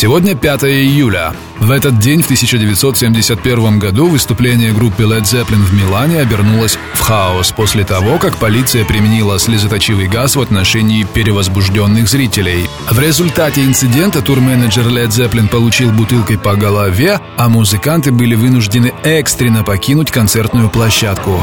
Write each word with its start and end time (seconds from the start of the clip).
Сегодня 0.00 0.36
5 0.36 0.62
июля. 0.62 1.32
В 1.58 1.72
этот 1.72 1.98
день, 1.98 2.22
в 2.22 2.26
1971 2.26 3.80
году, 3.80 4.06
выступление 4.06 4.70
группы 4.70 5.02
Led 5.02 5.22
Zeppelin 5.22 5.64
в 5.64 5.74
Милане 5.74 6.20
обернулось 6.20 6.78
в 6.94 7.00
хаос 7.00 7.50
после 7.50 7.82
того, 7.82 8.18
как 8.18 8.36
полиция 8.36 8.84
применила 8.84 9.40
слезоточивый 9.40 10.06
газ 10.06 10.36
в 10.36 10.40
отношении 10.40 11.02
перевозбужденных 11.02 12.06
зрителей. 12.06 12.68
В 12.88 13.00
результате 13.00 13.64
инцидента 13.64 14.22
турменеджер 14.22 14.86
Led 14.86 15.08
Zeppelin 15.08 15.48
получил 15.48 15.90
бутылкой 15.90 16.38
по 16.38 16.54
голове, 16.54 17.18
а 17.36 17.48
музыканты 17.48 18.12
были 18.12 18.36
вынуждены 18.36 18.94
экстренно 19.02 19.64
покинуть 19.64 20.12
концертную 20.12 20.70
площадку. 20.70 21.42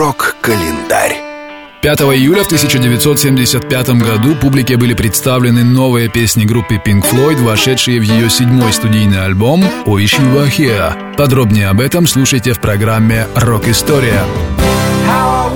Рок-календарь. 0.00 1.14
5 1.82 2.00
июля 2.00 2.42
в 2.42 2.46
1975 2.46 3.90
году 3.90 4.34
публике 4.34 4.78
были 4.78 4.94
представлены 4.94 5.62
новые 5.62 6.08
песни 6.08 6.46
группы 6.46 6.76
Pink 6.76 7.02
Floyd, 7.02 7.42
вошедшие 7.42 8.00
в 8.00 8.04
ее 8.04 8.30
седьмой 8.30 8.72
студийный 8.72 9.22
альбом 9.22 9.62
«Wish 9.84 10.18
You 10.18 10.34
Were 10.34 10.48
Here». 10.50 11.16
Подробнее 11.16 11.68
об 11.68 11.82
этом 11.82 12.06
слушайте 12.06 12.54
в 12.54 12.60
программе 12.60 13.26
«Рок-история». 13.34 14.24
How 15.06 15.54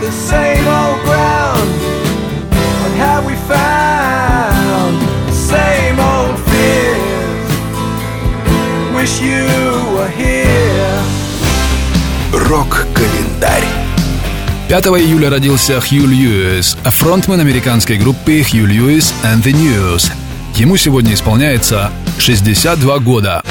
the 0.00 0.12
same 0.12 0.66
old 0.66 1.00
ground. 1.04 1.70
What 2.82 2.92
have 2.98 3.24
we 3.24 3.34
found? 3.48 4.94
The 5.26 5.32
same 5.32 5.98
old 5.98 6.38
fears. 6.48 7.50
Wish 8.94 9.20
you 9.20 9.44
were 9.94 10.08
here. 10.08 11.02
Рок-календарь. 12.32 13.64
5 14.68 14.86
июля 15.00 15.30
родился 15.30 15.80
Хью 15.80 16.06
Льюис, 16.06 16.76
фронтмен 16.84 17.40
американской 17.40 17.96
группы 17.96 18.42
Хью 18.42 18.66
Льюис 18.66 19.14
and 19.22 19.42
the 19.42 19.52
News. 19.52 20.10
Ему 20.56 20.76
сегодня 20.76 21.14
исполняется 21.14 21.90
62 22.18 22.98
года. 22.98 23.42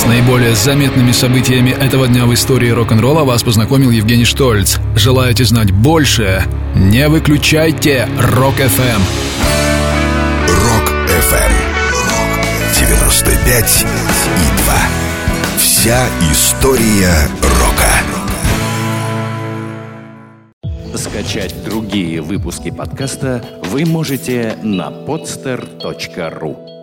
Наиболее 0.06 0.54
заметными 0.54 1.12
событиями 1.12 1.70
этого 1.70 2.06
дня 2.06 2.24
в 2.24 2.32
истории 2.32 2.70
рок-н-ролла 2.70 3.24
вас 3.24 3.42
познакомил 3.42 3.90
Евгений 3.90 4.24
Штольц. 4.24 4.78
Желаете 4.96 5.44
знать 5.44 5.70
больше? 5.70 6.44
Не 6.74 7.08
выключайте. 7.08 8.08
Рок-ФМ. 8.18 9.23
95 13.14 13.86
и 14.26 14.62
2. 14.64 14.74
Вся 15.58 16.08
история 16.32 17.14
рока. 17.60 17.92
Скачать 20.96 21.54
другие 21.64 22.20
выпуски 22.20 22.72
подкаста 22.72 23.44
вы 23.66 23.84
можете 23.84 24.58
на 24.64 24.88
podster.ru 24.88 26.73